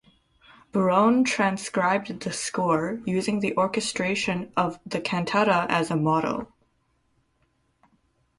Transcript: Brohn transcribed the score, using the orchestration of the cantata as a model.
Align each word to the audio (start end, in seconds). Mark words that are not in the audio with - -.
Brohn 0.73 1.23
transcribed 1.23 2.21
the 2.21 2.33
score, 2.33 3.03
using 3.05 3.39
the 3.39 3.55
orchestration 3.55 4.51
of 4.57 4.79
the 4.83 4.99
cantata 4.99 5.67
as 5.69 5.91
a 5.91 5.95
model. 5.95 6.51